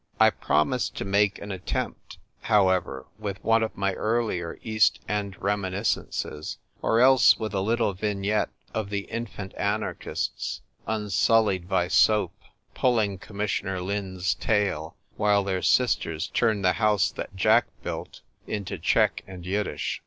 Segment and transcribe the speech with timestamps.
[0.19, 6.57] I promised to make an attempt, however, with one of my earlier East Knd reminiscences,
[6.81, 12.33] or else with a little vignette of the infant anarchists, unsullied by soap,
[12.73, 19.23] pulling Commissioner Lin's tail, while their sisters turned the House that Jack built into Czech
[19.27, 19.99] and Yiddish.